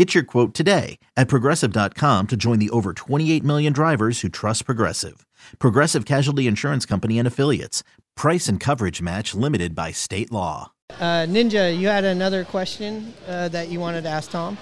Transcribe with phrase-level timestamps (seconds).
[0.00, 4.64] Get your quote today at progressive.com to join the over 28 million drivers who trust
[4.64, 5.26] Progressive.
[5.58, 7.82] Progressive Casualty Insurance Company and Affiliates.
[8.16, 10.72] Price and coverage match limited by state law.
[10.88, 14.56] Uh, Ninja, you had another question uh, that you wanted to ask Tom?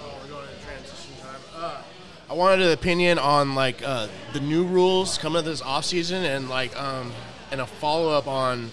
[0.00, 1.40] Oh, we're going into transition time.
[1.54, 1.82] Uh,
[2.28, 6.24] I wanted an opinion on like uh, the new rules coming up this off season
[6.24, 7.12] and like um,
[7.52, 8.72] and a follow up on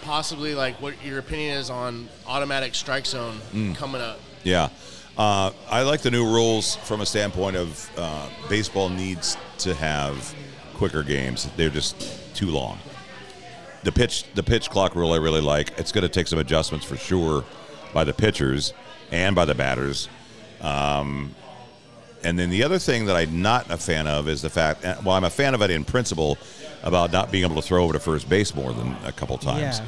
[0.00, 3.36] possibly like what your opinion is on automatic strike zone
[3.74, 4.18] coming up.
[4.42, 4.70] Yeah.
[5.16, 10.34] Uh, I like the new rules from a standpoint of uh, baseball needs to have
[10.74, 11.48] quicker games.
[11.56, 12.78] They're just too long.
[13.82, 15.78] The pitch, the pitch clock rule, I really like.
[15.78, 17.44] It's going to take some adjustments for sure
[17.92, 18.72] by the pitchers
[19.10, 20.08] and by the batters.
[20.60, 21.34] Um,
[22.24, 24.84] and then the other thing that I'm not a fan of is the fact.
[24.84, 26.38] uh, Well, I'm a fan of it in principle
[26.84, 29.78] about not being able to throw over to first base more than a couple times
[29.80, 29.86] Yeah.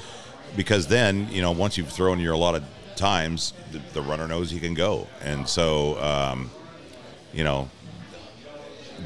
[0.57, 2.63] because then you know once you've thrown your allotted
[2.97, 6.51] times, the, the runner knows he can go, and so um,
[7.33, 7.69] you know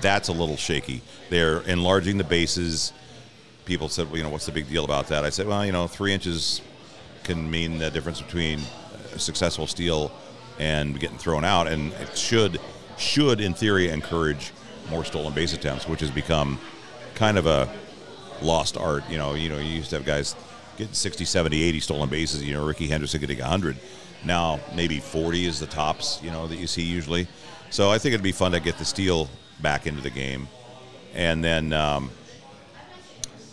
[0.01, 1.03] that's a little shaky.
[1.31, 2.93] They're enlarging the bases.
[3.65, 5.25] People said, well, you know, what's the big deal about that?
[5.25, 6.63] I said, well, you know, three inches
[7.25, 8.61] can mean the difference between
[9.15, 10.11] a successful steal
[10.59, 12.61] and getting thrown out, and it should
[12.97, 14.53] should in theory encourage
[14.91, 16.59] more stolen base attempts, which has become
[17.15, 17.69] kind of a
[18.43, 19.05] lost art.
[19.11, 20.35] You know, you know, you used to have guys
[20.79, 22.43] getting 60, 70, 80 stolen bases.
[22.43, 23.77] You know, Rickey Henderson getting 100.
[24.25, 26.21] Now maybe 40 is the tops.
[26.23, 27.29] You know that you see usually.
[27.71, 29.29] So I think it'd be fun to get the steal
[29.61, 30.49] back into the game,
[31.15, 32.11] and then um,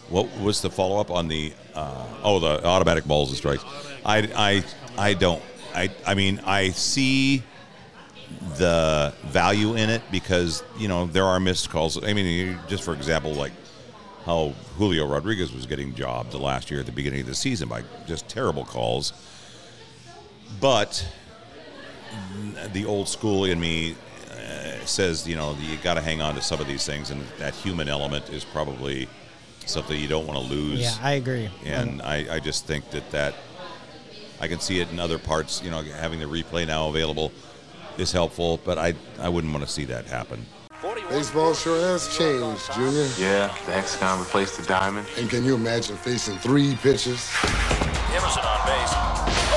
[0.09, 3.66] what was the follow up on the uh, oh the automatic balls and strikes?
[4.06, 4.64] I I
[5.09, 5.44] I don't
[5.74, 7.44] I I mean I see
[8.58, 12.02] the value in it because you know there are missed calls.
[12.03, 13.52] I mean, just for example, like
[14.25, 17.69] how Julio Rodriguez was getting jobbed the last year at the beginning of the season
[17.69, 19.13] by just terrible calls.
[20.59, 21.08] But
[22.74, 23.96] the old school in me
[24.31, 27.22] uh, says, you know, you got to hang on to some of these things, and
[27.38, 29.08] that human element is probably
[29.66, 30.81] something you don't want to lose.
[30.81, 31.50] Yeah, I agree.
[31.64, 33.35] And I, I just think that that
[34.41, 35.62] I can see it in other parts.
[35.64, 37.31] You know, having the replay now available
[37.97, 40.46] is helpful, but I I wouldn't want to see that happen.
[41.10, 43.08] Baseball sure has changed, Junior.
[43.18, 45.08] Yeah, the hexagon replaced the diamond.
[45.18, 47.32] And can you imagine facing three pitches?
[48.12, 48.92] Emerson on base.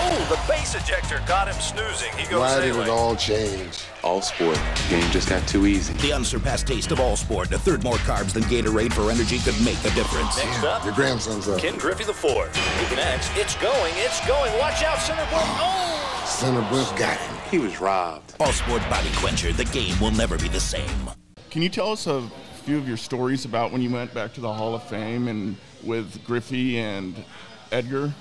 [0.00, 2.12] Oh, the base ejector got him snoozing.
[2.16, 3.80] He goes Why did it all change?
[4.04, 4.56] All sport.
[4.56, 5.94] The Game just got too easy.
[5.94, 7.50] The unsurpassed taste of all sport.
[7.52, 10.36] A third more carbs than Gatorade for energy could make a difference.
[10.36, 11.60] Next up, Your grandson's up.
[11.60, 12.54] Ken Griffey the fourth.
[12.78, 13.30] He connects.
[13.36, 13.92] It's going.
[13.96, 14.52] It's going.
[14.58, 15.44] Watch out, center point.
[15.46, 16.24] Oh!
[16.26, 17.36] Center Bliss got him.
[17.50, 18.34] He was robbed.
[18.38, 19.52] All sport body quencher.
[19.52, 21.10] The game will never be the same.
[21.50, 22.28] Can you tell us a
[22.64, 25.56] few of your stories about when you went back to the Hall of Fame and
[25.82, 27.24] with Griffey and
[27.72, 28.12] Edgar?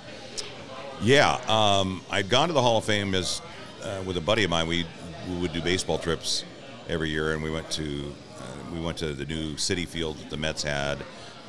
[1.02, 3.42] Yeah, um, I'd gone to the Hall of Fame as
[3.84, 4.66] uh, with a buddy of mine.
[4.66, 4.86] We
[5.30, 6.46] we would do baseball trips
[6.88, 10.30] every year, and we went to uh, we went to the new Citi Field that
[10.30, 11.00] the Mets had,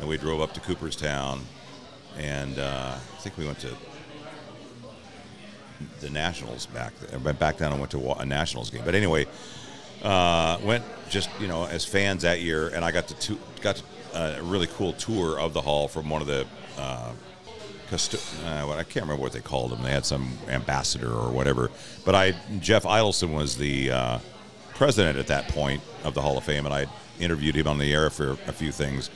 [0.01, 1.43] and we drove up to Cooperstown,
[2.17, 3.71] and uh, I think we went to
[6.01, 6.93] the Nationals back.
[7.23, 8.83] Went back down and went to a Nationals game.
[8.85, 9.27] But anyway,
[10.03, 13.83] uh, went just you know as fans that year, and I got to tu- got
[14.15, 16.47] uh, a really cool tour of the hall from one of the.
[16.77, 17.13] Uh,
[17.91, 19.83] custo- uh, what I can't remember what they called them.
[19.83, 21.71] They had some ambassador or whatever.
[22.05, 24.19] But I Jeff Idelson was the uh,
[24.75, 26.87] president at that point of the Hall of Fame, and I
[27.19, 29.11] interviewed him on the air for a few things.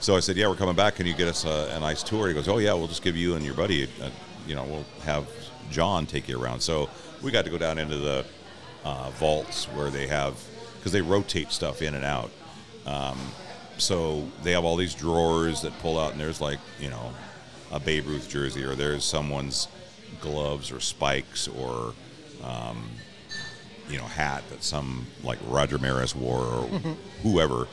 [0.00, 0.96] So I said, "Yeah, we're coming back.
[0.96, 3.16] Can you get us a, a nice tour?" He goes, "Oh yeah, we'll just give
[3.16, 3.88] you and your buddy.
[4.02, 4.10] uh
[4.46, 5.28] you know, we'll have
[5.70, 6.88] John take you around." So
[7.22, 8.24] we got to go down into the
[8.84, 10.34] uh, vaults where they have
[10.78, 12.30] because they rotate stuff in and out.
[12.86, 13.18] Um,
[13.78, 17.12] so they have all these drawers that pull out, and there's like you know
[17.72, 19.68] a Babe Ruth jersey, or there's someone's
[20.20, 21.94] gloves or spikes, or
[22.42, 22.90] um,
[23.88, 26.62] you know hat that some like Roger Maris wore or
[27.22, 27.68] whoever.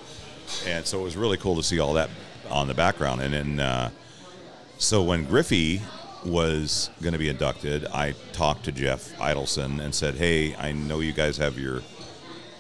[0.66, 2.10] And so it was really cool to see all that.
[2.50, 3.20] on the background.
[3.22, 3.90] And then, uh,
[4.78, 5.82] so when Griffey
[6.28, 11.00] was going to be inducted, I talked to Jeff Idelson and said, "Hey, I know
[11.00, 11.82] you guys have your,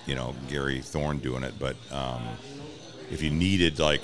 [0.05, 2.23] you know, Gary Thorne doing it, but um,
[3.11, 4.01] if you needed like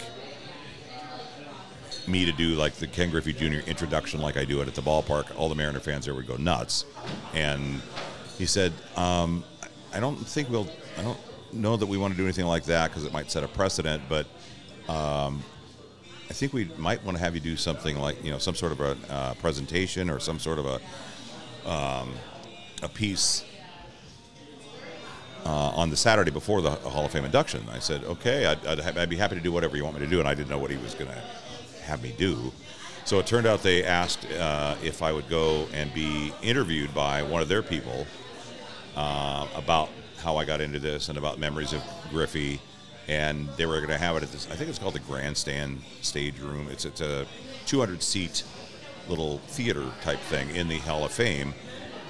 [2.08, 3.68] me to do like the Ken Griffey Jr.
[3.68, 6.36] introduction, like I do it at the ballpark, all the Mariner fans there would go
[6.36, 6.86] nuts."
[7.34, 7.82] And
[8.38, 9.44] he said, um,
[9.94, 10.68] "I don't think we'll.
[10.98, 11.20] I don't
[11.54, 14.04] know that we want to do anything like that because it might set a precedent,
[14.10, 14.28] but."
[14.90, 15.42] Um,
[16.30, 18.72] I think we might want to have you do something like you know some sort
[18.72, 22.14] of a uh, presentation or some sort of a um,
[22.82, 23.46] a piece
[25.46, 27.66] uh, on the Saturday before the Hall of Fame induction.
[27.72, 30.02] I said, okay, I'd, I'd, ha- I'd be happy to do whatever you want me
[30.02, 31.22] to do, and I didn't know what he was going to
[31.84, 32.52] have me do.
[33.06, 37.22] So it turned out they asked uh, if I would go and be interviewed by
[37.24, 38.08] one of their people
[38.96, 39.90] uh, about
[40.20, 42.62] how I got into this and about memories of Griffey
[43.08, 44.50] and they were going to have it at this.
[44.50, 46.68] I think it's called the Grandstand Stage Room.
[46.70, 47.26] It's it's a
[47.66, 48.44] 200 seat
[49.08, 51.54] little theater type thing in the Hall of Fame,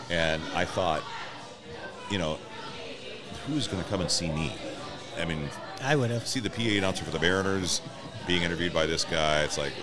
[0.10, 1.04] and I thought,
[2.10, 2.38] you know,
[3.48, 4.54] who's going to come and see me?
[5.19, 5.50] I mean,
[5.81, 7.81] I would have see the PA announcer for the Mariners
[8.28, 9.44] being interviewed by this guy.
[9.44, 9.74] It's like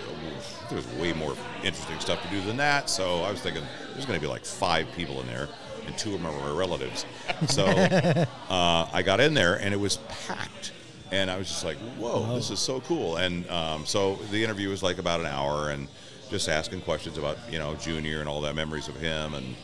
[0.69, 2.89] there's way more interesting stuff to do than that.
[2.89, 5.49] So I was thinking there's going to be like five people in there,
[5.85, 7.05] and two of them are my relatives.
[7.47, 7.65] So
[8.49, 9.97] uh, I got in there, and it was
[10.27, 10.71] packed
[11.11, 14.69] and I was just like, "Whoa, this is so cool!" And um, so the interview
[14.69, 15.87] was like about an hour, and
[16.29, 19.55] just asking questions about you know Junior and all that memories of him, and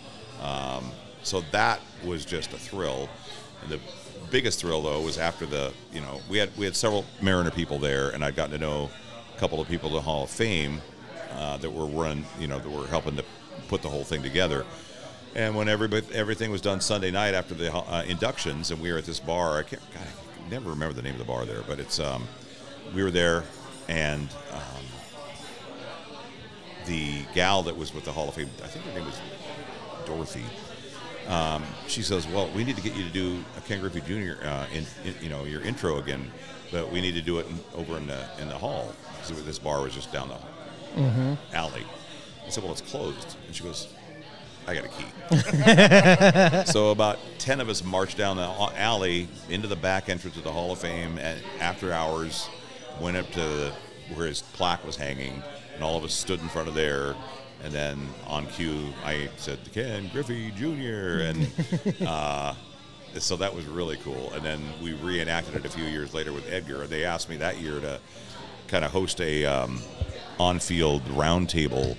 [0.42, 0.92] um,
[1.24, 3.10] so that was just a thrill.
[3.64, 3.80] And the
[4.30, 7.80] biggest thrill though was after the you know we had we had several Mariner people
[7.80, 8.90] there, and I'd gotten to know
[9.36, 10.82] a couple of people at the Hall of Fame
[11.34, 13.24] uh, that were run you know that were helping to
[13.70, 14.66] put the whole thing together.
[15.36, 18.98] And when everybody, everything was done Sunday night after the uh, inductions, and we were
[18.98, 21.62] at this bar, I can't, God, I never remember the name of the bar there,
[21.68, 22.28] but it's um,
[22.96, 23.44] we were there,
[23.88, 24.86] and um,
[26.86, 29.20] the gal that was with the Hall of Fame, I think her name was
[30.06, 30.44] Dorothy.
[31.28, 34.42] Um, she says, "Well, we need to get you to do a Ken Griffey Jr.
[34.46, 36.32] Uh, in, in, you know your intro again,
[36.72, 39.60] but we need to do it in, over in the in the hall because this
[39.60, 41.38] bar was just down the Mhm.
[41.54, 41.84] alley."
[42.46, 43.88] I said, "Well, it's closed," and she goes,
[44.68, 48.48] "I got a key." so about ten of us marched down the
[48.78, 52.50] alley into the back entrance of the Hall of Fame, and after hours,
[53.00, 53.72] went up to
[54.14, 55.42] where his plaque was hanging,
[55.76, 57.16] and all of us stood in front of there.
[57.64, 61.24] And then on cue, I said, Ken Griffey Jr.
[61.24, 61.48] And
[62.08, 62.54] uh,
[63.18, 64.32] so that was really cool.
[64.34, 66.86] And then we reenacted it a few years later with Edgar.
[66.86, 68.00] They asked me that year to
[68.68, 69.82] kind of host a um,
[70.40, 71.98] on-field roundtable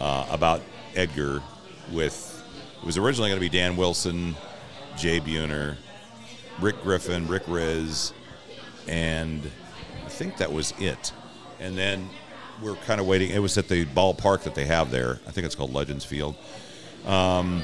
[0.00, 0.60] uh, about
[0.94, 1.42] Edgar.
[1.92, 2.42] With
[2.80, 4.34] it was originally going to be Dan Wilson,
[4.96, 5.76] Jay Buhner,
[6.60, 8.12] Rick Griffin, Rick Rizzs,
[8.88, 9.50] and
[10.04, 11.12] I think that was it.
[11.60, 12.08] And then
[12.62, 13.30] we're kind of waiting.
[13.30, 15.20] It was at the ballpark that they have there.
[15.26, 16.36] I think it's called Legends Field.
[17.06, 17.62] Um,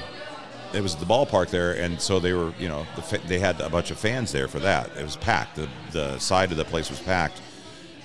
[0.72, 3.60] it was the ballpark there, and so they were, you know, the, fa- they had
[3.60, 4.90] a bunch of fans there for that.
[4.96, 5.56] It was packed.
[5.56, 7.40] The the side of the place was packed,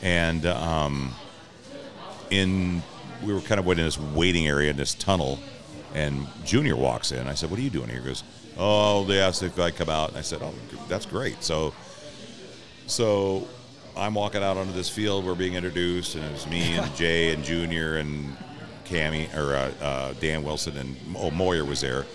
[0.01, 1.13] and um,
[2.29, 2.81] in
[3.23, 5.39] we were kind of waiting in this waiting area in this tunnel,
[5.95, 7.27] and Junior walks in.
[7.27, 8.24] I said, "What are you doing here?" He goes,
[8.57, 10.53] "Oh, they asked if I come out." And I said, "Oh,
[10.88, 11.74] that's great." So,
[12.86, 13.47] so
[13.97, 15.25] I'm walking out onto this field.
[15.25, 18.36] We're being introduced, and it was me and Jay and Junior and
[18.86, 22.05] Cammy or uh, uh, Dan Wilson and oh, Moyer was there,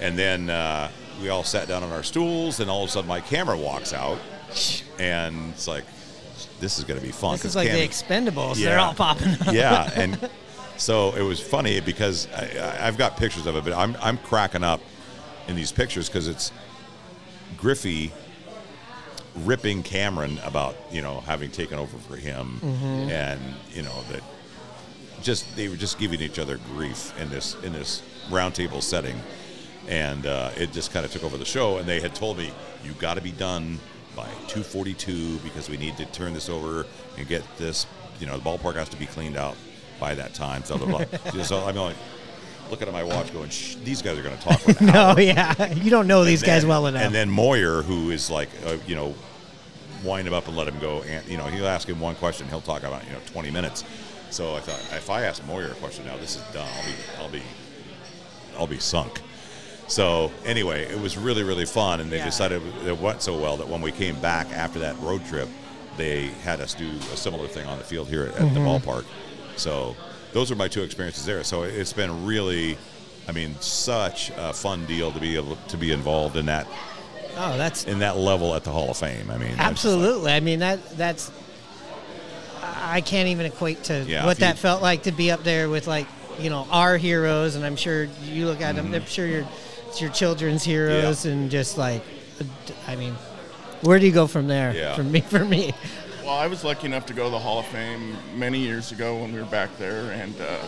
[0.00, 0.90] and then uh,
[1.22, 3.92] we all sat down on our stools, and all of a sudden Mike Cameron walks
[3.92, 4.18] out,
[4.98, 5.84] and it's like,
[6.58, 7.32] this is going to be fun.
[7.32, 8.56] This is like the Cammy- Expendables.
[8.56, 9.54] They're all popping up.
[9.54, 10.18] yeah, and
[10.80, 14.64] so it was funny because I, I've got pictures of it, but I'm I'm cracking
[14.64, 14.80] up
[15.48, 16.50] in these pictures because it's
[17.56, 18.12] Griffey
[19.44, 23.10] ripping Cameron about you know having taken over for him, Mhm.
[23.10, 23.40] and
[23.72, 24.22] you know that
[25.22, 29.20] just they were just giving each other grief in this in this roundtable setting,
[29.88, 31.76] and uh, it just kind of took over the show.
[31.78, 32.50] And they had told me
[32.84, 33.78] you got to be done
[34.16, 36.86] by 2:42 because we need to turn this over
[37.18, 37.86] and get this.
[38.18, 39.56] You know, the ballpark has to be cleaned out
[40.00, 40.64] by that time.
[40.64, 41.96] So, blah, blah, so I'm like
[42.70, 44.92] looking at my watch, going, Shh, "These guys are going to talk." For an no,
[45.10, 47.02] hour." yeah, you don't know these And guys then- well enough.
[47.02, 49.14] And then Moyer, who is like, uh, you know,
[50.02, 51.02] wind him up and let him go.
[51.02, 53.84] And you know, he'll ask him one question, he'll talk about you know 20 minutes.
[54.30, 56.68] So I thought, if I ask Moyer a question now, this is done.
[56.76, 57.42] I'll be, I'll be,
[58.60, 59.20] I'll be sunk.
[59.88, 62.26] So anyway, it was really, really fun, and they Yeah.
[62.26, 65.48] decided it went so well that when we came back after that road trip,
[65.96, 68.80] they had us do a similar thing on the field here at, the Mhm.
[68.80, 69.04] ballpark.
[69.56, 69.96] So
[70.32, 71.42] those are my two experiences there.
[71.44, 72.78] So it's been really,
[73.28, 76.66] I mean, such a fun deal to be able to be involved in that
[77.36, 79.30] oh, that's in that level at the Hall of Fame.
[79.30, 80.32] I mean, just like- absolutely.
[80.32, 81.30] I mean that that's.
[82.62, 85.44] I can't even equate to Yeah, what if you- that felt like to be up
[85.44, 86.06] there with like
[86.38, 88.90] you know our heroes, and I'm sure you look at Mm-hmm.
[88.92, 89.02] them.
[89.02, 89.46] I'm sure your
[89.88, 92.02] it's your children's heroes, and just like,
[92.86, 93.14] I mean,
[93.82, 94.72] where do you go from there?
[94.74, 94.94] Yeah.
[94.94, 95.72] For me, for me,
[96.30, 99.20] Well, I was lucky enough to go to the Hall of Fame many years ago
[99.20, 100.58] when we were back there, and uh,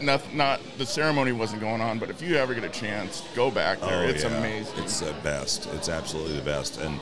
[0.00, 1.98] not, not the ceremony wasn't going on.
[1.98, 4.06] But if you ever get a chance, go back there.
[4.06, 4.34] Oh, it's yeah.
[4.38, 4.82] amazing.
[4.82, 5.66] It's the best.
[5.74, 6.80] It's absolutely the best.
[6.80, 6.98] And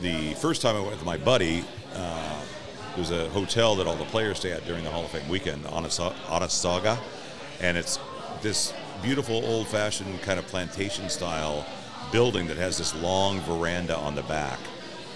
[0.00, 1.62] the first time I went with my buddy,
[1.94, 2.40] uh,
[2.96, 5.62] there's a hotel that all the players stay at during the Hall of Fame weekend,
[5.64, 6.98] Otesaga,
[7.60, 7.98] and it's
[8.40, 11.66] this beautiful old-fashioned kind of plantation-style
[12.12, 14.58] building that has this long veranda on the back,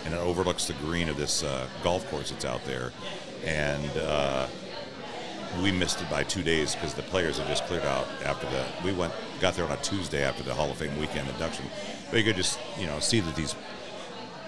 [0.08, 2.92] and it overlooks the green of this uh, golf course that's out there,
[3.44, 3.90] and.
[3.98, 4.46] Uh,
[5.62, 8.64] we missed it by two days because the players had just cleared out after the
[8.84, 11.64] we went got there on a Tuesday after the Hall of Fame weekend induction.
[12.10, 13.54] But you could just you know see that these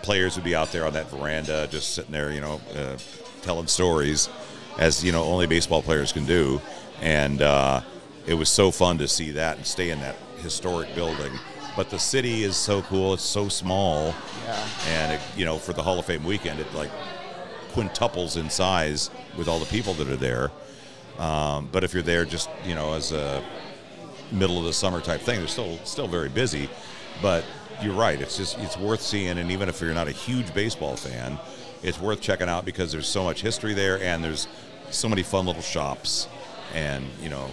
[0.02, 2.96] players would be out there on that veranda, just sitting there, you know, uh,
[3.42, 4.28] telling stories,
[4.78, 6.60] as you know only baseball players can do,
[7.00, 7.80] and uh,
[8.26, 11.32] it was so fun to see that and stay in that historic building.
[11.76, 14.68] But the city is so cool; it's so small, Yeah.
[14.88, 16.90] and it, you know, for the Hall of Fame weekend, it like
[17.72, 20.50] quintuples in size with all the people that are there.
[21.18, 23.42] Um, but if you're there just you know as a
[24.32, 26.68] middle of the summer type thing, they're still still very busy.
[27.22, 27.44] But
[27.82, 30.96] you're right; it's just it's worth seeing, and even if you're not a huge baseball
[30.96, 31.38] fan,
[31.82, 34.48] it's worth checking out because there's so much history there, and there's
[34.90, 36.26] so many fun little shops,
[36.74, 37.48] and you know.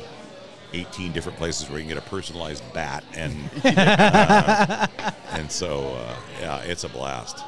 [0.73, 4.87] 18 different places where you can get a personalized bat and uh,
[5.33, 7.35] and so uh, yeah it's a blast